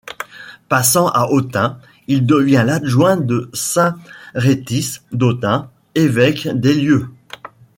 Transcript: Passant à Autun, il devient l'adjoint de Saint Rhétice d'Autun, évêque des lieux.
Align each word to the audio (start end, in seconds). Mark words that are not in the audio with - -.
Passant 0.67 1.09
à 1.09 1.27
Autun, 1.29 1.77
il 2.07 2.25
devient 2.25 2.63
l'adjoint 2.65 3.17
de 3.17 3.51
Saint 3.53 3.99
Rhétice 4.33 5.03
d'Autun, 5.11 5.69
évêque 5.93 6.47
des 6.47 6.73
lieux. 6.73 7.09